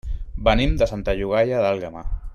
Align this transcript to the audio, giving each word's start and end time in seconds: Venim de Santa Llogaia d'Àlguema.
Venim 0.47 0.73
de 0.81 0.87
Santa 0.93 1.15
Llogaia 1.19 1.63
d'Àlguema. 1.67 2.05